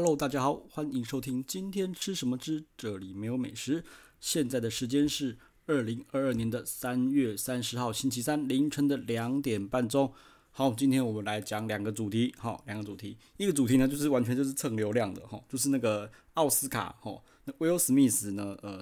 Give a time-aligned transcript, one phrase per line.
[0.00, 3.82] Hello，大家好，欢迎收听今天吃什么之这里没有美食。
[4.20, 5.36] 现在的时间是
[5.66, 10.12] 二零二二年的三月三十号星期三凌晨的两点半钟。
[10.52, 12.32] 好，今天我们来讲两个主题。
[12.38, 18.80] 好，两个主题，一个主题呢就是完全就是蹭流量的哈，就是那个奥斯卡哈，那威尔史密斯呢，呃，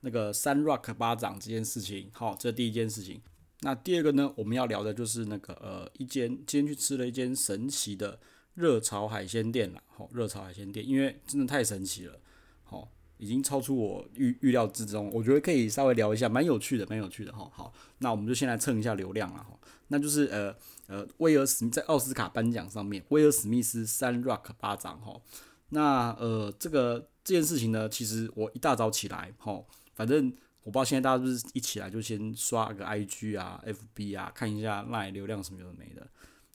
[0.00, 2.10] 那个三 rock 巴掌这件事情。
[2.12, 3.22] 好，这第一件事情。
[3.60, 8.20] 那第二个呢，我们要聊的就是那个呃，一间今天去吃了一间神奇的。
[8.58, 12.18] 热潮海鲜店啦，好，热潮海鲜店，因为真的太神奇了，
[12.64, 17.48] 好，已经超出我预预料之中，我觉得可以稍微聊一下，蛮有趣的，蛮有趣的哈。
[17.54, 19.56] 好，那我们就先来蹭一下流量了哈。
[19.86, 20.52] 那就是呃
[20.88, 25.20] 呃，威尔史在奥斯卡颁奖上面，威尔史密斯三 rock 巴掌哈。
[25.68, 29.62] 那呃，这个这件事情呢，其实我一大早起来，哈，
[29.94, 30.32] 反正
[30.64, 36.04] 我不知道现在大家是不是一起来就先刷个 IG 啊、FB 啊，看一下那流量什么有的没的。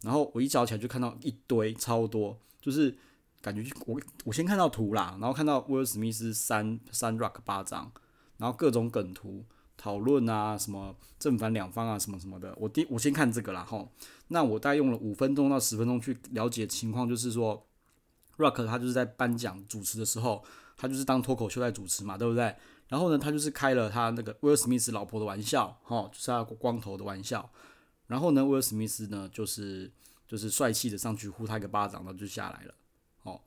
[0.04, 2.96] 然后我一早起来就看到一堆超多，就是
[3.42, 7.92] 感觉我我先看到图啦，然后看到威尔史密斯三三 rock 巴掌，
[8.38, 9.46] 然后各种梗图
[9.78, 12.54] 讨论啊，什么正反两方啊，什么什么的。
[12.60, 13.90] 我第我先看这个啦吼，
[14.28, 17.66] 那我大概用了五分钟到十分钟去了解情况，就是说
[18.38, 20.44] ，rock 他就是在颁奖主持的时候，
[20.76, 22.54] 他就是当脱口秀在主持嘛，对不对？
[22.90, 27.50] 然后呢，他就是开了他那个威尔史密斯老婆的玩笑，吼，就是他光头的玩笑。
[28.14, 29.92] 然后呢，威尔史密斯呢，就是
[30.28, 32.76] 就是帅气的上去呼他一个巴掌，然后就下来了。
[33.24, 33.42] 哦，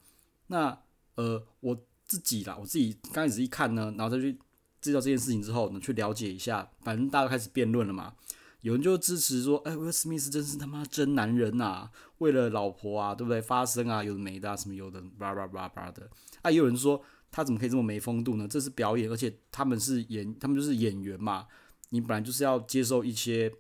[0.49, 0.77] 那
[1.15, 4.37] 呃，我自己啦，我自己刚开始一看呢，然后再去
[4.81, 8.17] 知道这件事情之后呢，去了解一下，反正大家开始辩论了嘛。
[8.63, 13.41] 有人就支持说，哎，威尔史密斯真是他妈真男人呐、为了老婆啊，对不对？
[13.41, 16.11] 发声啊，有的没的啊，什么有的叭叭叭叭的。
[16.43, 17.01] 啊，也有人说
[17.31, 18.49] 他怎么可以这么没风度呢？
[18.49, 21.47] 这是表演，而且他们是演，他们就是演员嘛。
[21.91, 23.55] 你本来就是要接受一些。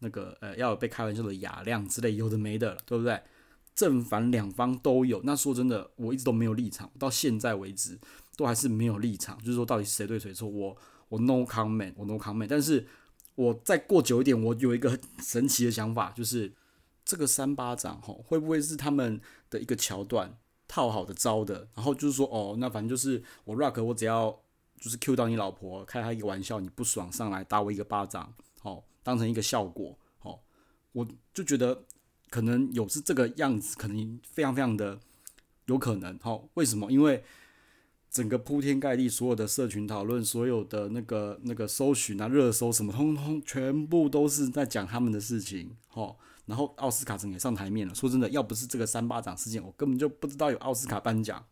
[0.00, 3.22] 那个呃，要有被开玩笑的雅量之类，有的没的了，对不对？
[3.72, 5.22] 正反两方都有。
[5.24, 7.98] 那说真的，我一直都没有立场，到现在为止
[8.36, 10.76] 都还是没有立场，就是说到底谁对谁错，我
[11.08, 12.46] 我 no comment，我 no comment。
[12.46, 12.86] 但是
[13.36, 16.52] 我再过久一点，我有一个很神奇的想法，就是
[17.04, 20.36] 这个三巴掌吼，会不会是他们的一个桥段
[20.68, 21.68] 套好的招的？
[21.74, 24.42] 然后就是说，哦，那反正就是我 rock，我只要
[24.78, 28.84] 就是 cue 到你老婆，开他一个玩笑，你不爽上来打我一个巴掌，好。
[29.02, 30.42] 当成一个效果，好，
[30.92, 31.84] 我就觉得
[32.28, 35.00] 可能有是这个样子，可能非常非常的
[35.66, 36.90] 有可能，好，为什么？
[36.90, 37.22] 因为
[38.10, 47.94] 整个铺天盖地，所有的社群讨论，所有的那个那个搜寻啊、热搜什么，通通全部都是在讲他们的事情，好，然后奥斯卡整也上台面了。
[47.94, 51.46] 说真的，要不是这个三巴掌事件，我根本就不知道有奥斯卡颁奖，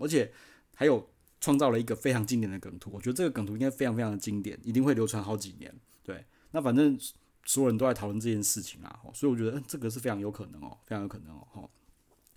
[0.00, 0.32] 而且
[0.74, 1.08] 还有
[1.38, 6.24] 创造了一个非常经典的梗图，我觉得这个梗图应该非常非常的经典，一定会流传好几年，对。
[6.54, 6.96] 那反正
[7.44, 11.68] 所有人都在讨论这件事情啊，所以我觉得这个是非常有可能哦，非常有可能哦。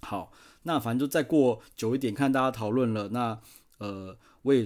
[0.02, 0.32] 好，
[0.64, 3.10] 那反正就再过久一点，看大家讨论了。
[3.10, 3.40] 那
[3.78, 4.66] 呃，我也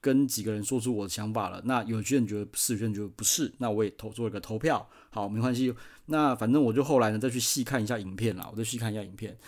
[0.00, 1.62] 跟几个人说出我的想法了。
[1.64, 3.54] 那有些人觉得是，有些人觉得不是。
[3.58, 4.88] 那我也投做了个投票。
[5.10, 5.72] 好，没关系。
[6.06, 9.38] 那反正我就后来呢再去细看一下影片啦，我再细看一下影片，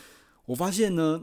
[0.45, 1.23] 我发现呢，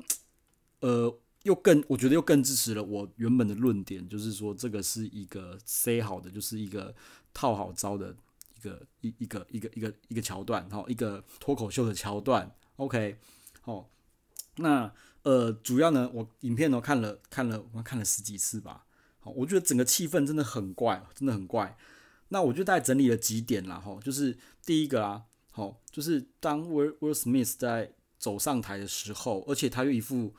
[0.81, 1.17] 呃，
[1.47, 6.93] 又更我觉得又更支持了我原本的论点，就是说这个是一个 say 好的，就是一个。
[7.33, 8.15] 套好招的
[8.55, 13.19] 一个一一个一个一个一个桥段，哈，一个脱口秀的桥段，OK，
[13.61, 13.91] 好，
[14.55, 14.91] 那
[15.21, 18.87] 呃，主要呢，我影片都看了看了，我看了十几次吧，
[19.19, 21.77] 好，我觉得整个气氛真的很怪，真的很怪。
[22.29, 30.33] 那我就大概整理了几点啦，哈，就是第一个啊，好，就是当威威尔史密斯在走上台的时候，而且他又一副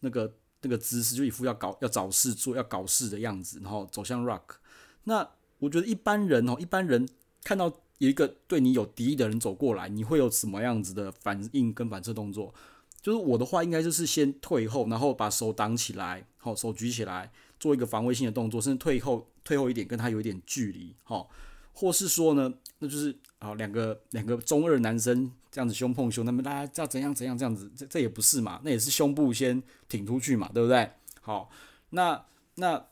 [0.00, 4.56] 那个那个姿势，就一副要搞要找事做要搞事的样子，然后走向 Rock，
[5.04, 5.28] 那。
[5.60, 7.06] 我觉得一般人哦，一般人
[7.44, 12.54] 看到一个对你有敌意的人走过来，你会有什么样子的反应跟反射动作？
[13.02, 21.28] 就是我的话，应该就是先退后，然后把手挡起来，好，手举起来，做一个防卫性的动作，甚至退后，退后一点，跟他有一点距离，好，
[21.74, 30.92] 或是说呢，那就是啊，两个两个中二男生这样子胸碰胸，那么大家要怎样怎样这样子，这这也不是嘛，那也是胸部先挺出去嘛，对不对？
[31.20, 31.50] 好，
[31.90, 32.24] 那
[32.54, 32.86] 那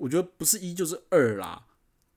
[0.00, 1.66] 我觉得不是一就是二啦。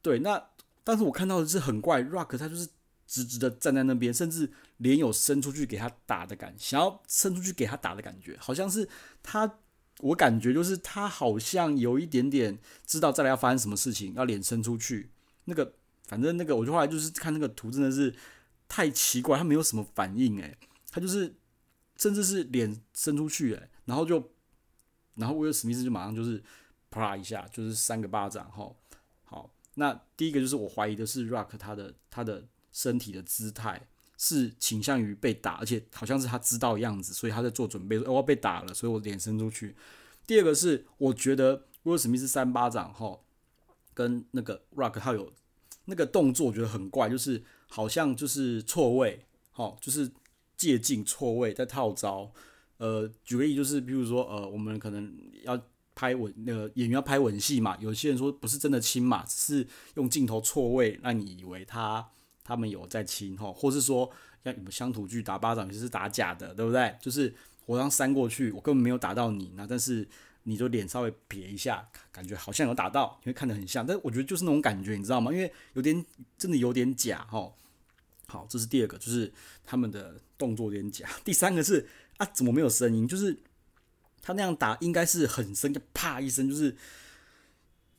[0.02, 0.50] 对，那
[0.84, 2.68] 但是我看到的是很怪，Rock 他就是
[3.08, 8.88] 直直的站在那边，甚至脸有伸出去给他打的感觉，想要伸出去给他打的感觉，好像是
[9.24, 9.60] 他，
[10.02, 15.10] 我感觉就是他好像有一点点知道再来要发生什么事情，要脸伸出去，
[15.46, 15.74] 那个
[16.08, 18.14] 反正那个我就后来就是看那个图真的是
[18.68, 20.58] 太奇怪，他没有什么反应诶，
[20.92, 21.36] 他就是
[21.98, 24.32] 甚至是脸伸出去诶，然后就
[25.16, 26.44] 然后威尔史密斯就马上就是
[26.90, 28.78] 啪一下就是三个巴掌吼。
[29.78, 39.76] 那第一个就是我怀疑的是 Rock 他的他的身体的姿态，是倾向于被打，而且好像是他知道样子，所以他在做准备，说我要被打了，所以我脸伸出去。
[40.26, 43.20] 第二个是我觉得威尔史密斯三巴掌哈，
[43.94, 45.34] 跟那个 Rock 他有
[45.84, 49.26] 那个动作，我觉得很怪，就是好像就是错位，
[49.56, 50.12] 哦，就是
[50.58, 52.32] 借镜错位在套招。
[52.78, 55.14] 呃，举个例就是，比如说呃，我们可能
[55.44, 55.60] 要
[55.94, 62.08] 拍吻，那个演员要拍吻戏嘛，有些人说不是真的亲嘛，只是用镜头错位让你以为他。
[62.48, 64.08] 他们有在亲吼，或是说
[64.44, 66.96] 像你们乡土剧打巴掌，就是打假的，对不对？
[67.02, 67.34] 就是
[67.66, 70.08] 我刚扇过去，我根本没有打到你，那但是
[70.46, 73.86] 你就脸稍微撇一下，感觉好像有打到，你会看得很像。
[73.86, 75.32] 但我觉得就是那种感觉，你知道吗？
[75.32, 76.06] 因为有点
[76.38, 77.54] 真的有点假哦。
[78.28, 79.32] 好，这是第二个，就是
[79.64, 81.08] 他们的动作有点假。
[81.24, 81.88] 第三个是
[82.18, 83.08] 啊，怎么没有声音？
[83.08, 83.38] 就是
[84.22, 86.76] 他那样打应该是很深，就啪一声，就是。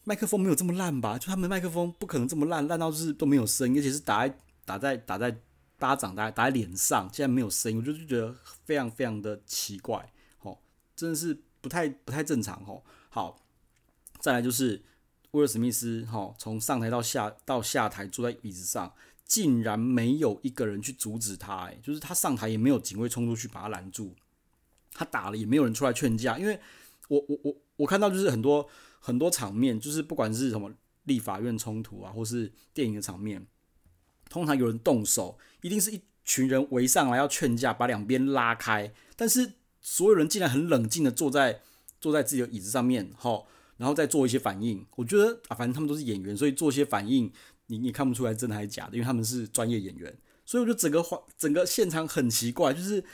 [0.08, 1.18] 麦克风没有这么烂吧？
[1.18, 5.36] 就他们麦克风不可能这么烂，烂到就是都没有声音，而且是打在打在打在
[5.80, 8.32] 巴掌，打打在脸上，竟然没有声音，我就觉得
[8.64, 10.12] 非常非常的奇怪，
[10.42, 10.56] 哦，
[10.94, 12.84] 真的是不太不太正常，吼。
[13.08, 13.44] 好，
[14.20, 14.84] 再来就是
[15.32, 24.14] 威尔史密斯，哈，从上台到下到下台坐在椅子上，竟然没有一个人去阻止他，哎，就是他上台也没有警卫冲出去把他拦住，
[24.92, 26.60] 他打了也没有人出来劝架，因为
[27.08, 28.68] 我我我我看到就是很多。
[28.98, 30.68] 很多场面就是不管是什么
[31.04, 33.46] 立法院冲突啊，或是电影的场面，
[34.28, 38.92] 通常有人动手，一定是一群人围上来要劝架，把两边拉开。
[39.14, 39.52] 但是
[39.86, 41.60] 所有人竟然很冷静的坐在
[42.00, 43.46] 坐在自己的椅子上面，吼，
[43.76, 44.84] 然后再做一些反应。
[44.96, 47.32] 我觉得啊，反正他们都是演员，所以做一些反应，
[47.68, 50.18] 你你看不出来真的还是假的，因为他们是专业演员。
[50.44, 53.04] 所以我觉得整个环整个现场很奇怪，就是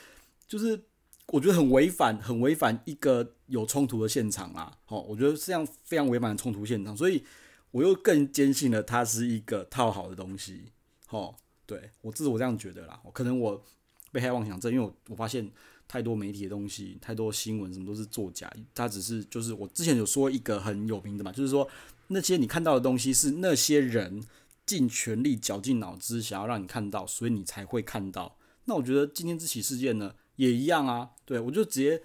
[0.47, 0.83] 就是。
[1.27, 4.77] 我觉得很违反，很违反一个有冲突的现场啊！
[4.83, 7.23] 好，我觉得这样非常违反冲突现场，所以
[7.71, 10.73] 我又更坚信了它是一个套好的东西。
[11.07, 12.99] 好，对，我这是我这样觉得啦。
[13.05, 13.63] 我可能我
[14.11, 15.49] 被害妄想症，因为我我发现
[15.87, 18.51] 太多媒体的东西，太多新闻什么都是作假。
[18.73, 21.67] 他只是就是我之前有说一个很有名的嘛，就是说
[22.07, 24.23] 那些你看到的东西是那些人
[24.65, 28.37] 尽全力绞尽脑汁想要让你看到，所以你才会看到。
[28.65, 30.15] 那我觉得今天这起事件呢？
[30.35, 32.01] 也一样啊，对，我就直接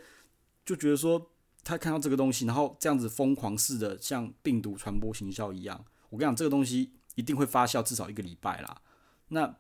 [0.63, 1.31] 就觉得说，
[1.65, 5.83] 他看到这个东西，然后这样子疯狂似的，像病毒传播行销一样。
[6.11, 8.83] 我跟你讲，这个东西一定会发酵至少一个礼拜啦。
[9.29, 9.57] 那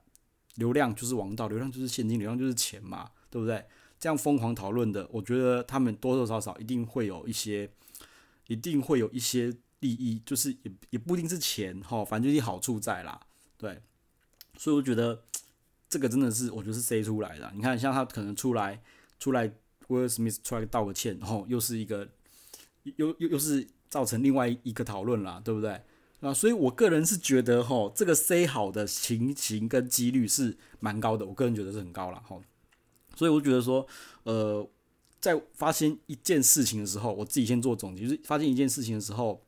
[0.56, 3.64] 流量就是王道，流量就是现金，流量就是钱嘛，对不对？
[3.98, 7.70] 这样疯狂讨论的，我觉得他们多多少少一定会有一些，
[8.46, 13.20] 一定会有一些利益，就是也也不一定是钱哈，反正就是好处在啦，
[13.56, 13.80] 对。
[14.56, 15.24] 所以我觉得。
[15.90, 17.50] 这个真的是，我觉得是 C 出来的。
[17.54, 18.78] 你看，像他可能出来，
[19.18, 19.50] 出来，
[19.86, 22.06] 威尔史密斯出来道个歉，然后又是一个，
[22.82, 25.80] 又又又是造成另外一个讨论啦，对不对？
[26.20, 32.42] 那，所以我个人是觉得，吼，这个 C 好的情形跟几率是蛮高的，我个人觉得是很高了，吼。
[33.18, 33.84] 所以我觉得说，
[34.22, 34.64] 呃，
[35.18, 39.44] 在发现一件事情的时候，我自己先做总结，就是发现一件事情的时候，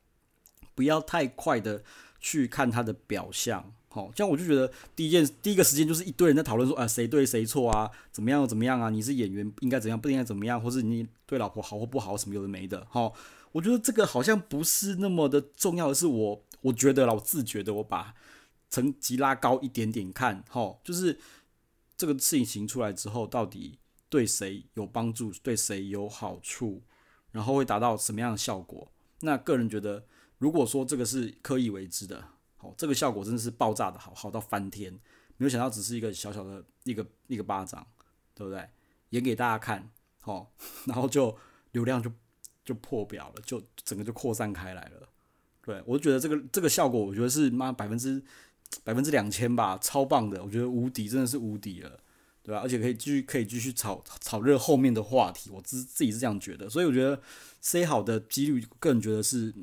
[0.75, 1.85] 不要太快的
[2.19, 3.73] 去看他的表象。
[3.89, 8.91] 好，这样我就觉得第一件第一个时间就是一堆人在讨论说啊，谁对谁错啊，怎么样怎么样啊？
[8.91, 12.85] 你是演员应该怎样，不应该怎么样，或是你对老婆好或不好什么有的没的。
[12.91, 13.15] 好，
[13.53, 18.13] 我觉得这个好像不是那么的重要的是我我觉得啦，我自觉的我把
[18.69, 21.19] 层级拉高一点点看，好，就是
[22.01, 26.83] 这个事情出来之后到底对谁有帮助，对谁有好处，
[27.31, 28.91] 然后会达到什么样的效果？
[29.21, 30.07] 那个人觉得，
[30.39, 32.25] 如果说这个是刻意为之的。
[32.61, 34.91] 哦，这个效果真的是爆炸的好，好到翻天！
[35.37, 37.87] 没有想到只是一个小小的一个一个巴掌，
[38.35, 38.67] 对不对？
[39.11, 39.91] 演给大家看，
[40.25, 40.47] 哦，
[40.87, 41.37] 然后就
[41.73, 42.11] 流量就
[42.65, 45.07] 就破表了，就整个就扩散开来了。
[45.63, 48.23] 对，我觉得这个这个效果，我觉得是妈百分之
[48.85, 52.01] 百分之两千吧，超棒的，我觉得无敌，真的是无敌了，
[52.43, 52.61] 对吧？
[52.63, 57.21] 而且可以继续可以继续炒炒热后面的话题，我自自己是这样觉得，所以我觉得
[57.61, 59.55] C 好的几率，个人觉得是。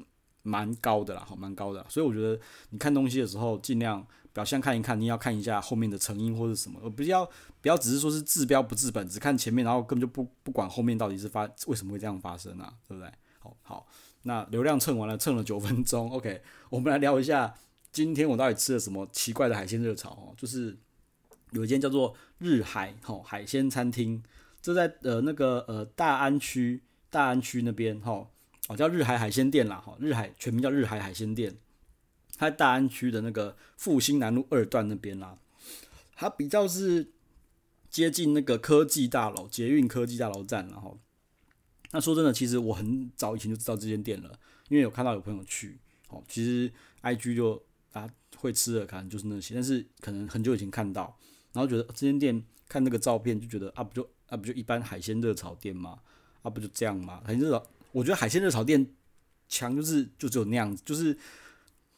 [0.43, 13.11] 蛮高的啦，好，蛮高的，所以我觉得你看东西的时候，尽量表象看一看，你要看一下后面的成因或者什么，而不要不要只是说是治标不治本，只看前面，然后根本就不不管后面到底是发为什么会这样发生啊，对不对？
[13.39, 13.87] 好，好，
[14.21, 17.53] 那流量蹭完了，蹭了九分钟，OK， 我们来聊一下
[17.97, 20.77] 今天我到底吃了什么奇怪的海鲜热炒哦，就是
[21.49, 24.21] 有一间叫做日海吼海鲜餐厅，
[24.61, 28.29] 这在呃那个呃大安区大安区那边吼。
[28.67, 31.57] 哦，叫日海海鲜店啦，哈，日海全名叫日海海鲜店，
[32.37, 35.39] 它在大安区的那个复兴南路二段那边啦，
[36.15, 37.13] 它比较是
[37.89, 40.99] 接近那个科技大楼、捷运科技大楼站，然后，
[41.91, 44.37] 那说真的，其实我很早以前就知道这间店了，
[44.67, 46.69] 因为有看到有朋友去，哦，其实
[47.01, 47.63] IG 就
[47.93, 51.17] 啊会吃的可能就是那些，但是可能很久以前看到，
[51.53, 55.99] 然后觉得这间店看那个照片就觉得啊不就啊不就一般海鲜热炒店嘛，
[56.41, 58.85] 啊不就这样嘛，海鲜热炒，我觉得海鲜热炒店
[59.47, 61.17] 强就是就只有那样子，就是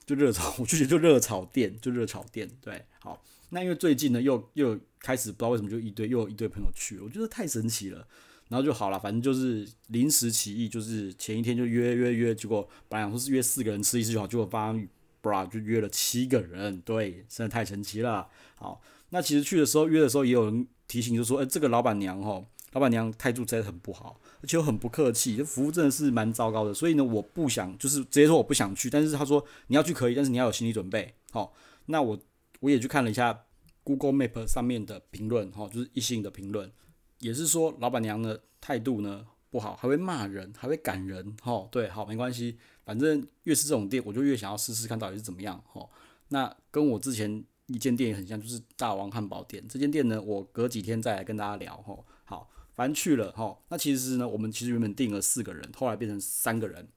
[0.05, 8.07] 就热炒， 我就觉得就热炒店就热炒店，对，好，那因为最近呢又又开始不知道为什么就一堆又有一堆朋友去，我觉得太神奇了。
[8.49, 14.89] 然后就好了，反正就是临时起意，就是前一天就约约约，结果本来想说是约四个人吃一次就好，结果发现
[15.21, 18.27] ，bra 就约了七个人，对，真的太神奇了。
[18.55, 26.73] 好，那其实去的时候约的时候也有人提醒，就说，哎，这个老板娘哦，老板娘态度真的很不好，而且又很不客气，这服务真的是蛮糟糕的。
[26.73, 31.13] 所以呢，我不想就是直接说我不想去，但是他说你要去可以，但是你要有心理准备。
[31.31, 31.53] 好，
[31.87, 32.19] 那我
[32.59, 33.45] 我也去看了一下
[33.83, 36.71] Google Map 上面的评论，哈，就是一星的评论。
[37.19, 42.57] 也是说，老板娘的态度呢不好，还会骂人，还会赶人，哈，对，好，没关系，
[42.89, 45.87] 反正越是这种店，我就越想要试试看到底是怎么样，吼。
[46.29, 49.63] 那跟我之前一间店也很像，就是大王汉堡店。
[49.69, 53.61] 这间店呢，我隔几天再来跟大家聊，吼，好，反正去了，吼。
[53.69, 56.87] 那其实呢，我们其实原本订了四个人，后来变成三个人，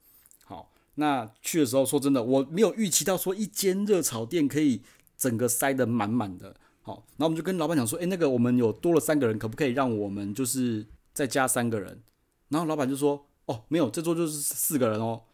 [0.46, 0.72] 好。
[0.94, 4.80] 那去的时候，说真的，我没有预期到说一间热炒店可以
[5.18, 6.56] 整个塞得满满的。
[6.80, 12.02] 好，然后我们就跟老板讲说，诶，那个我们有多了三个人，可不可以让我们就是再加三个人？
[12.48, 15.24] 然后老板就说，哦，没有，这桌就是四个人哦。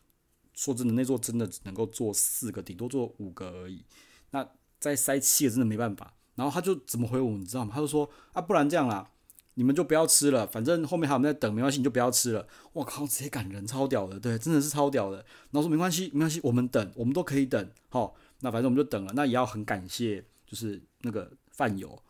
[0.58, 3.84] 说真的，那座真的只能够坐四个，顶多坐五个而已。
[4.32, 4.44] 那
[4.80, 6.12] 再塞七个真的没办法。
[6.34, 7.70] 然后他就怎么回我，你知道吗？
[7.72, 9.08] 他就说，啊，不然这样啦，
[9.54, 12.48] 你们就不要吃了，反正后面还有人在等，没关系，你就不要吃了。
[12.72, 15.18] 我靠，直接赶人，超屌的，对，真的是超屌的。
[15.50, 17.70] 然后说没关系，没关系，我们等，我们都可以等。
[17.88, 19.12] 好，那反正我们就等了。
[19.14, 20.24] 那也要很感谢。
[20.50, 22.02] 就是那个饭友，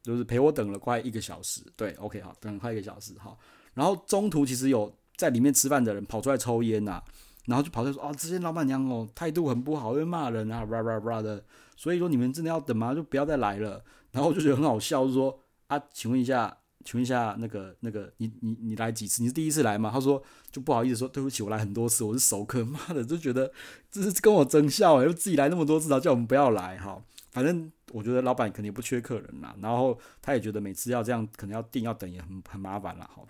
[0.00, 1.60] 就是陪我等了快一个小时。
[1.74, 3.36] 对，OK，好，等了快一个小时，好。
[3.74, 7.02] 然后中途其实有在里面吃饭的人跑出来抽烟呐，
[7.48, 11.42] 然后就跑出来说：“啊，这些老板娘哦，态度很不好，会骂人啊，叭叭叭的。”
[11.76, 12.94] 所以说你们真的要等吗？
[12.94, 13.82] 就不要再来了。
[14.12, 19.22] 然后我就觉得很好笑，就说：“啊，请问一下，请问一下，那个那个，你你你来几次？
[19.22, 23.50] 你是第一次来吗？”他说：“就不好意思说，对不起，我来很多次，我是熟客。”妈的，就觉得
[23.90, 27.02] 这是跟我争笑诶，就自己来那么多次，然后叫我们不要来，哈。
[27.30, 33.08] 反正我觉得老板肯定不缺客人啦，然后他也觉得每次要这样，可能要订要等也很很麻烦啦。
[33.14, 33.26] 好，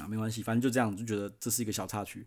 [0.00, 2.26] 啊没关系，反正就这样，就觉得这是一个小插曲。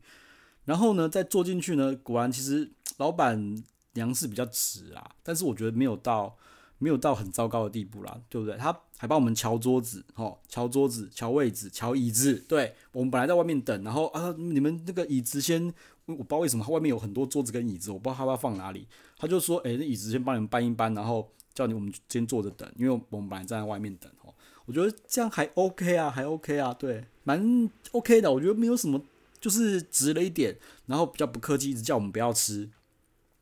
[0.71, 3.61] 然后呢，再坐进去呢，果然其实老板
[3.95, 6.33] 娘是比较直啦，但是我觉得没有到
[6.77, 8.55] 没有到很糟糕的地步啦，对不对？
[8.55, 12.35] 他还帮我们敲桌子，哦，敲桌子、敲位置、敲椅子。
[12.47, 15.73] 对，我们本来在外面等，然后啊，你们那个椅子先。
[16.07, 18.87] 我不知道为什么他外面有很多桌子跟椅子，我不知道他要放哪里。
[19.17, 24.33] 他就说：“诶，那椅子先帮你们搬一搬，然后叫你我们先坐着等，因为我们本来站在外面等。”哦，
[24.65, 28.29] 我觉得这样还 OK 啊，还 OK 啊，对，蛮 OK 的。
[28.29, 29.01] 我觉得没有什么，
[29.41, 32.69] 就是直了一点，然后比较不客气，一直叫我们不要吃。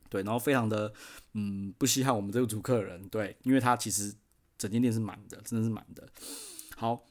[0.10, 0.92] 对，然后非常的
[1.34, 4.12] 嗯不稀罕我们这个组客人，对，因为他其实
[4.58, 6.10] 整间店是满的，真的是满的。
[6.76, 7.06] 好，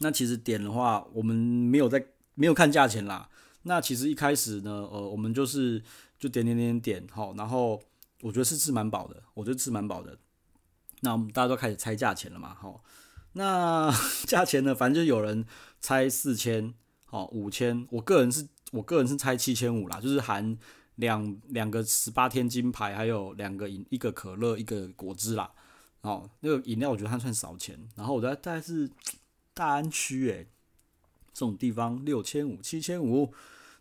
[0.00, 3.30] 那其实点的话，我们没有在没有看价钱啦。
[3.62, 5.82] 那其实一开始呢，呃，我们就是
[6.18, 7.80] 就点点点点，好，然后
[8.20, 10.18] 我觉得是吃蛮饱的，我觉得吃蛮饱的。
[11.00, 12.82] 那我们大家都开始猜价钱了嘛，好，
[13.32, 13.90] 那
[14.26, 15.46] 价钱呢，反正就有人
[15.80, 16.74] 猜四千，
[17.10, 20.58] 哦，五千，我个人是我个人是猜七千五啦，就是含
[20.96, 25.50] 两两个十八天金牌，还有两个饮一个可乐一个果汁啦，
[26.02, 28.90] 哦，那个饮料我觉得它算少钱，然后我觉得大概是
[29.54, 30.46] 大安区诶，
[31.32, 33.32] 这种地方六千五七千五。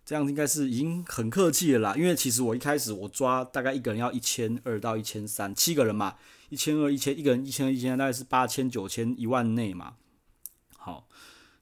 [0.06, 6.16] 这样应该是已经很客气了啦，因为其实我一开始我抓大概一个人要一千二到一千三，七个人嘛，
[6.48, 9.96] 一千二一千，一个人一千二一千三，大概是八千九千一万内嘛。
[10.78, 11.10] 好，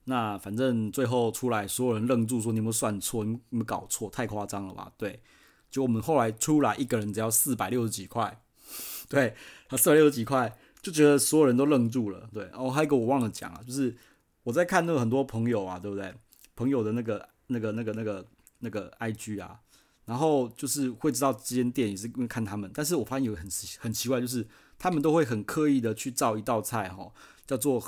[0.05, 3.23] 那反正最后出来，所有人愣住说：“你有没有算错？
[3.23, 4.09] 你有没有搞错？
[4.09, 5.21] 太夸张了吧？”对，
[5.69, 8.41] 就我们后来出来一个人只要四百六十几块，
[9.09, 9.35] 对，
[9.67, 12.29] 他四百六十几块，就觉得所有人都愣住了。
[12.33, 13.95] 对，哦，还有一个我忘了讲啊，就是
[14.43, 16.13] 我在看那个很多朋友啊，对不对？
[16.55, 18.03] 朋友的那个那个那个那个。
[18.03, 18.25] 那个
[18.59, 19.59] 那个 IG 啊，
[20.05, 23.47] 然后就是会知道这间店也是因为看他们，但是我发现有很
[23.79, 24.47] 很奇怪，就是
[24.79, 27.11] 他们都会很刻意的去造一道菜哈，
[27.45, 27.83] 叫做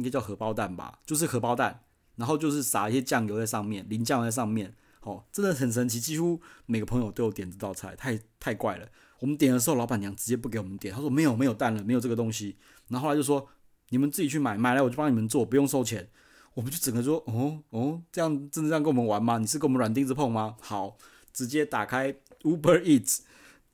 [0.00, 1.84] 应该叫荷包蛋吧，就是荷包蛋，
[2.16, 8.88] 然后就是撒一些酱油在上面，淋酱在上面，哦，真的很神奇，几乎每个朋友都有点这道菜，太太怪了。
[9.18, 12.56] 我们点的时候，老板娘直接不给我们点，她说没有没有蛋了，没有这个东西，
[12.88, 13.46] 然后后来就说
[13.90, 16.08] 你们自己去买，买来我就帮你们做，不用收钱。
[16.54, 19.38] 我们就整个说，哦哦，这样真的这样跟我们玩吗？
[19.38, 20.56] 你是跟我们软钉子碰吗？
[20.60, 20.96] 好，
[21.32, 23.20] 直接打开 Uber Eats，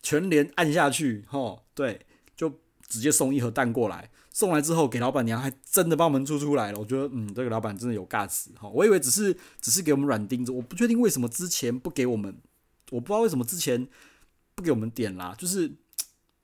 [0.03, 2.05] 全连按下去，吼，对，
[2.37, 4.11] 就直接送一盒蛋过来。
[4.37, 6.79] 送来之后给老板娘，还真的帮我们做出来了。
[6.79, 12.37] 我觉得，嗯，这个老板真的有 guts，哈，我以为只是只是给我们软钉子，我不确定为什么之前不给我们，
[12.91, 13.89] 我不知道为什么之前
[14.55, 15.73] 不给我们点啦，就是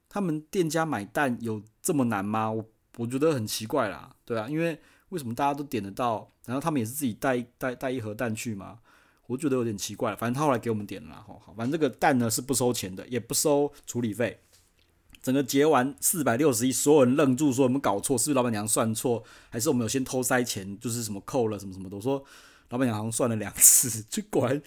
[0.08, 2.50] 他们店家买蛋有这么难吗？
[2.50, 2.64] 我
[2.96, 4.80] 我觉得很奇怪啦，对啊，因为
[5.10, 8.78] 为什么大家都点得到，然后他们也是自己带带带一盒蛋去嘛？
[9.26, 10.16] 我觉得有点奇怪。
[10.16, 14.40] 反正他后来给我们点了啦，好，反正这个蛋呢是不收钱的，也不收处理费。
[15.22, 18.18] 整个结完四百六十一，所有人愣住，说我们搞错？
[18.18, 19.22] 是不是老板娘算错？
[19.48, 20.78] 还是我们有先偷塞钱？
[20.80, 21.96] 就是什么扣了什么什么的？
[21.96, 22.24] 我说
[22.70, 24.60] 老板娘好像算了两次， 就果然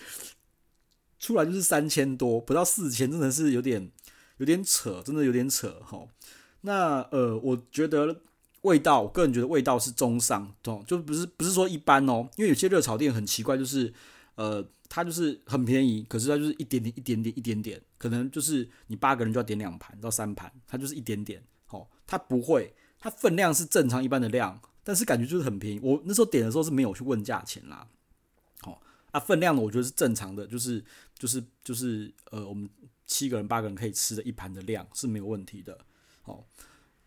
[1.20, 3.92] 出来就是三千多，不到四千，真的是有点
[4.38, 6.08] 有点扯，真的有点扯哈。
[6.62, 8.22] 那呃，我觉得
[8.62, 10.84] 味道，我个人觉得味道是中上，懂？
[10.88, 13.94] 就不是不是说一般哦，因为有些热炒店很奇怪，就是
[14.36, 14.68] 呃。
[14.88, 21.44] 它就是很便宜，可是它就是一点点、一点点、一点点，可能就是你八个人就要点两盘到三盘，它就是一点点。
[21.70, 25.80] 哦，它不会，它分量是正常一般的量，但是感觉就是很便宜。
[25.82, 27.88] 我那时候点的时候是没有去问价钱啦。
[28.62, 28.78] 哦，
[29.12, 30.82] 啊，分量呢，我觉得是正常的，就是
[31.18, 32.70] 就是就是呃，我们
[33.08, 35.76] 七个人、八个人可以吃的一盘的量是没有问题的。
[36.26, 36.46] 哦，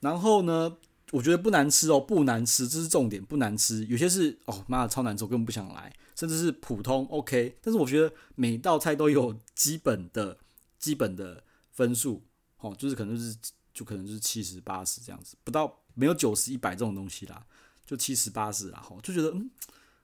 [0.00, 0.76] 然后呢，
[1.12, 3.84] 我觉得不难吃哦，不难吃，这是重点，不难吃。
[3.86, 5.94] 有些是哦，妈的超难吃，我根本不想来。
[6.18, 10.36] 甚至是普通 OK，但是我觉得每道菜都有基本的、
[10.76, 12.24] 基本的分数，
[12.58, 13.36] 哦，就是可能就是
[13.72, 17.46] 就可能就是七十八十这样子，不到没有九十一百这种东西啦，
[17.86, 19.48] 就七十八十啦，吼，就觉得嗯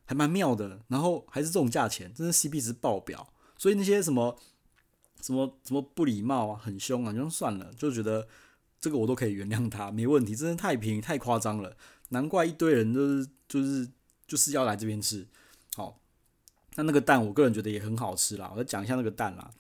[0.05, 4.39] 还蛮妙的，然后还是这种价钱，真的 CP 值爆表，所以那些什么
[5.21, 8.29] 什么什么不礼貌啊、很凶啊，就算了，就觉得
[8.79, 11.77] 这个我都可以原谅他，没问题，真的太便宜太夸张了，
[12.11, 13.91] 难怪一堆人都是就是
[14.29, 15.27] 就是要来这边吃，
[16.77, 18.51] 那那个蛋，我个人觉得也很好吃啦。
[18.53, 19.51] 我再讲一下那个蛋啦，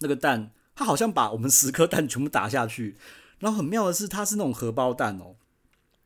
[0.00, 2.96] 那个蛋，它好像把我们十颗蛋全部打下去，
[3.40, 5.36] 然后很妙的是，它是那种荷包蛋哦，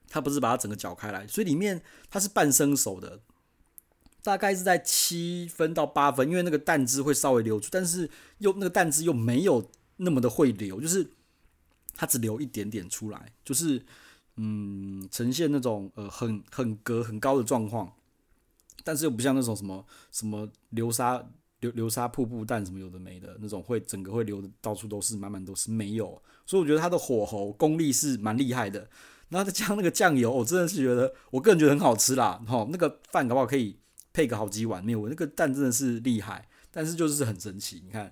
[0.08, 3.20] 它不是把它整个搅开来，所以里面它是半生熟的，
[4.22, 11.12] 大概是在七分到八分，因为那个蛋汁会稍微流出，但是又那个蛋汁又没有那么的会流，就是
[11.94, 13.84] 它只流一点点出来，就是
[14.34, 17.92] 嗯，呈现那种呃很很隔很高的状况。
[18.88, 21.22] 但是又不像那种什么什么流沙
[21.60, 26.22] 流流沙瀑布蛋什么有的没的那种，会整个会流的到处都是，满满都是没有。
[26.46, 28.88] 所以我觉得它的火候功力是蛮厉害的。
[29.28, 32.42] 然后再加上那个酱油，我真的是觉得我个人觉得很好吃啦。
[32.46, 33.76] 哈，那个饭搞不好可以
[34.14, 35.06] 配个好几碗没有？
[35.06, 37.82] 那个蛋真的是厉害，但是就是很神奇。
[37.84, 38.10] 你看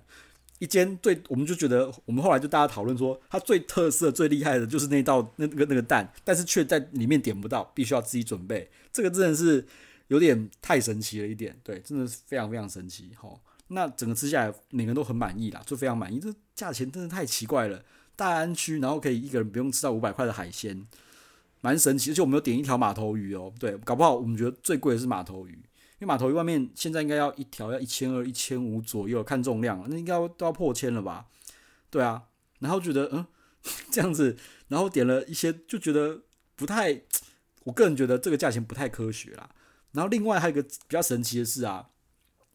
[0.59, 8.69] 一间最，我们就觉得我们后来就大家讨论说，它最特色最厉害的就是那道那个那个蛋，但是却在里面点不到，必须要自己准备。
[8.91, 9.65] 这个真的是。
[10.07, 13.37] 有点太神奇了一点，对，真的是非常非常神奇，齁。
[13.69, 16.19] 那整个吃下来，每个人都很满意啦，就非常满意。
[16.19, 17.83] 这价钱真的太奇怪了，
[18.15, 20.87] 大安区，然后可以一个人不用吃到五百块的海鲜，
[21.59, 22.11] 蛮神奇。
[22.11, 25.59] 而且我们有点一条马头鱼哦，对，搞不好我们觉得最贵的是马头鱼，因
[25.99, 31.25] 为马头鱼外面现在应该要一条要一千二、一千五左右，看重量，那应该都要破千了吧？
[31.89, 32.23] 对啊，
[32.59, 33.25] 然后觉得嗯
[33.91, 34.37] 这样子，
[34.69, 36.21] 然后点了一些，就觉得
[36.55, 37.01] 不太，
[37.65, 39.49] 我个人觉得这个价钱不太科学啦。
[39.93, 41.89] 然后另外还有一个比较神奇的是啊，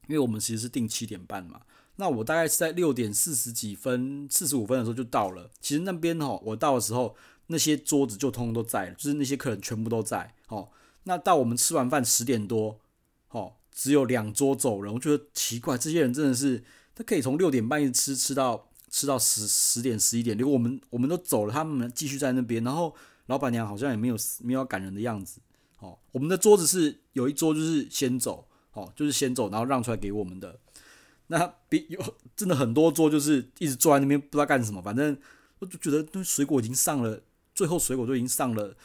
[0.08, 1.62] 因为我们其实是定七点半嘛，
[1.96, 5.50] 那我大概是在六点四十几分、四十五分的时候就到了。
[5.60, 7.16] 其实那边哦，我到的时候
[7.48, 10.34] 那些桌子就通通都在，就是那些客人全部都在。
[10.48, 10.68] 哦，
[11.04, 12.78] 那到我们吃完饭十点多，
[13.30, 14.92] 哦，只有两桌走人。
[14.92, 16.62] 我觉得奇怪，这些人真的是
[16.94, 22.94] 他可以从六点半一直吃吃到吃到十十点十一点，如果我们我们都走了，他们继续在那边，然后
[23.26, 25.40] 老板娘好像也没有没有要赶人的样子。
[25.82, 30.60] 哦，我们的桌子是有一桌就是先走，哦，就是先走，然后让出来给我们的。
[31.26, 32.00] 那比有
[32.36, 35.18] 真的很多桌就是一直坐在那边不知道干什么，反正
[35.58, 37.20] 我就觉得那水果已经上了，
[37.52, 38.76] 最后水果都已经上了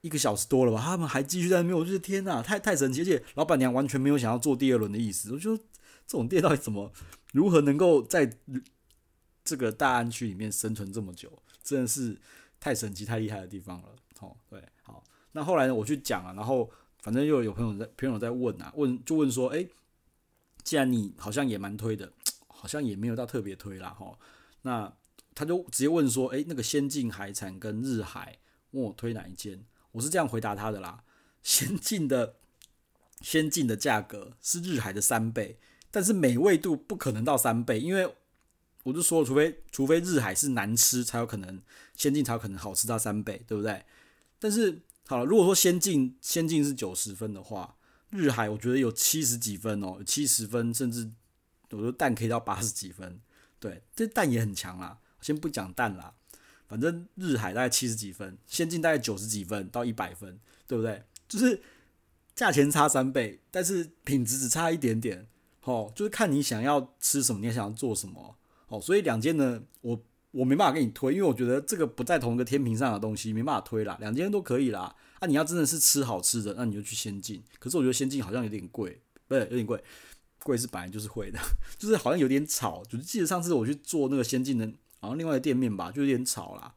[0.00, 5.32] 一个小时多了吧，他们还继续在那边，我觉得天哪，太太神奇，而且老板娘完全没有想要做第二轮的意思。
[5.32, 6.92] 我觉得这种店到底怎么
[7.32, 8.38] 如何能够在
[9.44, 11.30] 这个大安区里面生存这么久，
[11.62, 12.18] 真的是
[12.58, 13.88] 太神奇、太厉害的地方了。
[14.20, 15.04] 哦，对，好。
[15.36, 16.70] 那后来呢，我去讲了，然后
[17.02, 19.68] 反正又有朋友在朋友在问啊，问就问说，诶，
[20.62, 22.12] 既然你好像也蛮推的，
[22.46, 24.16] 好像也没有到特别推啦，哈。
[24.62, 24.92] 那
[25.34, 28.38] 他就直接问说，诶，那个先进海产跟日海，
[28.70, 29.64] 问我推哪一间？
[29.90, 31.02] 我是这样回答他的啦，
[31.42, 32.36] 先进的
[33.20, 35.58] 先进的价格是日海的三倍，
[35.90, 38.14] 但是美味度不可能到三倍，因为
[38.84, 41.60] 我就说，除非除非日海是难吃，才有可能
[41.96, 43.84] 先进才有可能好吃到三倍，对不对？
[44.38, 44.80] 但是。
[45.06, 47.76] 好了，如果说先进先进是九十分的话，
[48.10, 51.10] 日海我觉得有七十几分哦，七十分甚至
[51.70, 53.20] 我觉得蛋可以到八十几分，
[53.58, 54.98] 对，这蛋也很强啦。
[55.20, 56.14] 先不讲蛋啦，
[56.66, 61.02] 反正日海大概七十几分，先进大概九十几分到一百分，对不对？
[61.26, 61.62] 就是
[62.34, 65.26] 价钱差三倍，但是品质只差一点点，
[65.62, 68.36] 哦，就是看你想要吃什么，你想要做什么，
[68.68, 70.02] 哦，所以两间呢，我
[70.34, 73.96] 我没办法给你推，因为我觉得这个不在同一个天平上的东西，没办法推啦。
[74.00, 74.92] 两间都可以啦。
[75.20, 77.40] 啊，你要真的是吃好吃的，那你就去先进。
[77.60, 79.80] 可是我觉得先进好像有点贵，不是有点贵，
[80.42, 81.38] 贵是本来就是会的，
[81.78, 82.82] 就是好像有点吵。
[82.86, 84.66] 就是记得上次我去做那个先进的，
[84.98, 86.74] 好像另外的店面吧，就有点吵啦。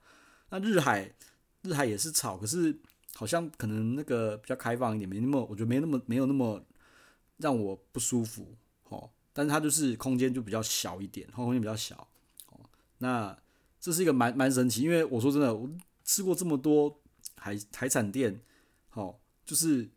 [0.52, 1.12] 那日海，
[1.64, 2.80] 日海也是吵，可是
[3.16, 6.64] 好像可能那个比较开放一点，没那么，我觉得没那么没有那么
[7.38, 8.56] 让我不舒服。
[8.90, 12.08] 哦，但是它就是空间就比较小一点，空间比较小。
[12.52, 12.60] 哦，
[13.00, 13.36] 那。
[13.80, 15.70] 这是一个蛮蛮神奇，因为我说真的，我
[16.04, 17.02] 吃过这么多
[17.36, 18.42] 海海产店，
[18.90, 19.90] 好、哦，就是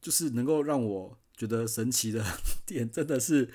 [0.00, 2.24] 就是能够让我觉得神奇的
[2.66, 3.48] 店，真的是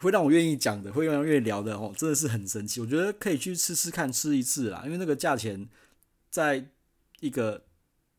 [0.00, 2.80] 会让我愿意讲的，会让我愿意聊的哦，真的是很神奇。
[2.80, 5.68] 我觉得可以去吃吃看，吃一次啦，因为那个价钱，
[6.30, 6.70] 在
[7.20, 7.64] 一个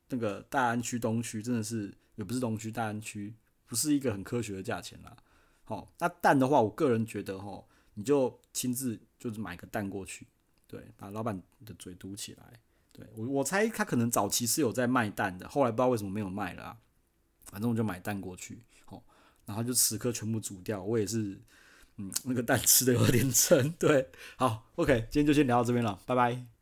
[0.10, 3.34] 那个大安区东区，真的是也不是东区大安区，
[3.66, 5.16] 不是一个很科学的价钱啦。
[5.64, 10.28] 好、哦，那蛋的话，我个人觉得、哦，你就亲自就是买个蛋过去。
[10.70, 12.62] 对，把老板的嘴堵起来。
[12.94, 16.78] 对，我我猜他可能早期是有在卖蛋的，后来不知道为什么没有卖了。
[17.46, 19.02] 反正我就买蛋过去，哦，
[19.48, 20.84] 然后就十颗全部煮掉。
[20.84, 21.42] 我也是，
[21.98, 23.72] 嗯，那个蛋吃的有点撑。
[23.80, 26.59] 对，好，OK，今天就先聊到这边了，拜拜。